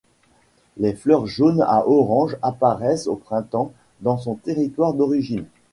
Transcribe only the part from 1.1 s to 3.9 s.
jaunes à orange apparaissent au printemps